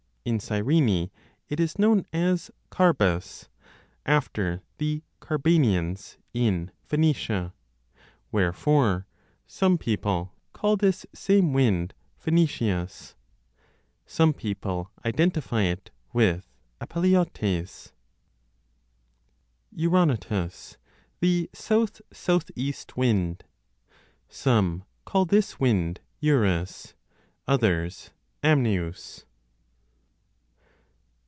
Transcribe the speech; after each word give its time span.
In 0.23 0.39
Cyrene 0.39 1.09
it 1.49 1.59
is 1.59 1.79
known 1.79 2.05
as 2.13 2.51
Carbas 2.69 3.49
after 4.05 4.61
the 4.77 5.01
Car 5.19 5.39
5 5.39 5.43
banians 5.43 6.17
in 6.31 6.69
Phoenicia; 6.83 7.55
wherefore 8.31 9.07
some 9.47 9.79
people 9.79 10.31
call 10.53 10.77
this 10.77 11.07
same 11.11 11.53
wind 11.53 11.95
Phoenicias. 12.19 13.15
Some 14.05 14.31
people 14.33 14.91
identify 15.03 15.63
it 15.63 15.89
with 16.13 16.45
Apeliotes. 16.79 17.91
Euronotus 19.75 20.73
5 20.73 20.77
(the 21.21 21.49
South 21.51 21.99
South 22.13 22.51
East 22.55 22.95
Wind). 22.95 23.43
Some 24.29 24.83
call 25.03 25.25
this 25.25 25.59
wind 25.59 25.99
Eurus, 26.19 26.93
others 27.47 28.11
Amneus. 28.43 29.25